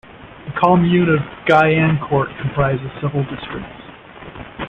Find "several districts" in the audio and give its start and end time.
3.03-4.49